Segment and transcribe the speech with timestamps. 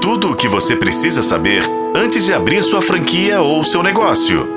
[0.00, 1.62] Tudo o que você precisa saber
[1.94, 4.48] antes de abrir sua franquia ou seu negócio.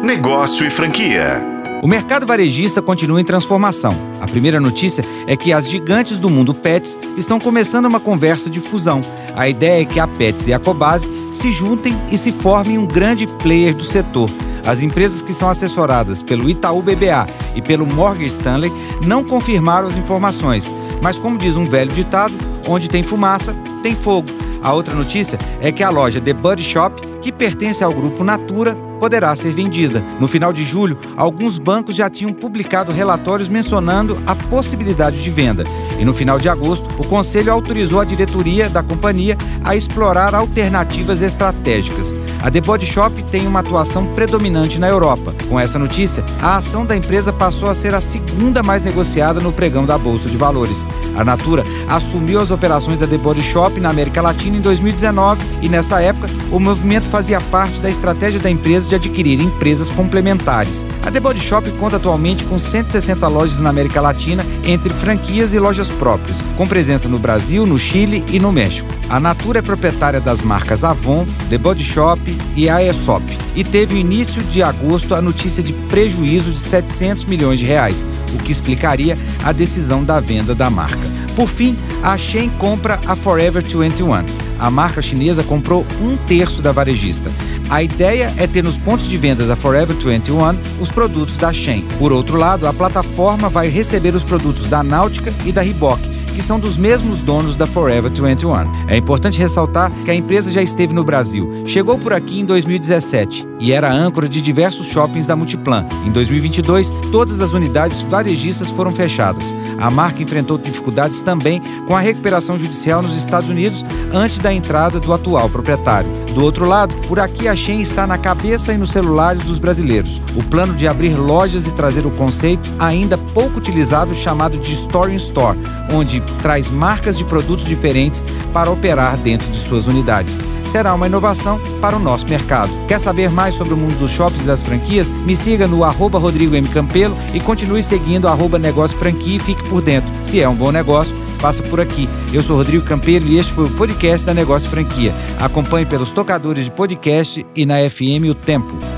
[0.00, 1.44] Negócio e franquia.
[1.82, 3.96] O mercado varejista continua em transformação.
[4.20, 8.60] A primeira notícia é que as gigantes do mundo Pets estão começando uma conversa de
[8.60, 9.00] fusão.
[9.34, 12.86] A ideia é que a Pets e a Cobase se juntem e se formem um
[12.86, 14.30] grande player do setor.
[14.64, 17.26] As empresas que são assessoradas pelo Itaú BBA
[17.56, 18.72] e pelo Morgan Stanley
[19.04, 20.72] não confirmaram as informações,
[21.02, 22.34] mas como diz um velho ditado,
[22.68, 24.41] onde tem fumaça, tem fogo.
[24.62, 28.76] A outra notícia é que a loja The Body Shop, que pertence ao grupo Natura,
[29.02, 30.00] poderá ser vendida.
[30.20, 35.64] No final de julho, alguns bancos já tinham publicado relatórios mencionando a possibilidade de venda.
[35.98, 41.20] E no final de agosto, o Conselho autorizou a diretoria da companhia a explorar alternativas
[41.20, 42.16] estratégicas.
[42.44, 45.34] A The Body Shop tem uma atuação predominante na Europa.
[45.48, 49.52] Com essa notícia, a ação da empresa passou a ser a segunda mais negociada no
[49.52, 50.86] pregão da Bolsa de Valores.
[51.16, 55.68] A Natura assumiu as operações da The Body Shop na América Latina em 2019 e
[55.68, 60.84] nessa época o movimento fazia parte da estratégia da empresa de adquirir empresas complementares.
[61.02, 65.58] A The Body Shop conta atualmente com 160 lojas na América Latina, entre franquias e
[65.58, 68.88] lojas próprias, com presença no Brasil, no Chile e no México.
[69.08, 72.20] A Natura é proprietária das marcas Avon, The Body Shop
[72.54, 73.24] e Aesop
[73.56, 78.04] e teve início de agosto a notícia de prejuízo de 700 milhões de reais,
[78.34, 81.00] o que explicaria a decisão da venda da marca.
[81.34, 84.51] Por fim, a Shein compra a Forever 21.
[84.62, 87.28] A marca chinesa comprou um terço da varejista.
[87.68, 90.38] A ideia é ter nos pontos de vendas da Forever 21
[90.80, 91.84] os produtos da Shein.
[91.98, 96.00] Por outro lado, a plataforma vai receber os produtos da Náutica e da Reebok,
[96.36, 98.88] que são dos mesmos donos da Forever 21.
[98.88, 103.44] É importante ressaltar que a empresa já esteve no Brasil, chegou por aqui em 2017
[103.58, 105.86] e era âncora de diversos shoppings da Multiplan.
[106.06, 109.52] Em 2022, todas as unidades varejistas foram fechadas.
[109.82, 115.00] A marca enfrentou dificuldades também com a recuperação judicial nos Estados Unidos antes da entrada
[115.00, 116.08] do atual proprietário.
[116.36, 120.22] Do outro lado, por aqui a Shein está na cabeça e nos celulares dos brasileiros.
[120.36, 125.12] O plano de abrir lojas e trazer o conceito ainda pouco utilizado chamado de Store
[125.12, 125.58] in Store,
[125.92, 130.38] onde traz marcas de produtos diferentes para operar dentro de suas unidades.
[130.66, 132.70] Será uma inovação para o nosso mercado.
[132.86, 135.10] Quer saber mais sobre o mundo dos shoppings e das franquias?
[135.10, 136.66] Me siga no arroba Rodrigo M.
[136.68, 140.10] Campelo e continue seguindo arroba Negócio Franquia e fique por dentro.
[140.22, 142.08] Se é um bom negócio, passa por aqui.
[142.32, 145.12] Eu sou Rodrigo Campelo e este foi o podcast da Negócio Franquia.
[145.40, 148.91] Acompanhe pelos tocadores de podcast e na FM O Tempo.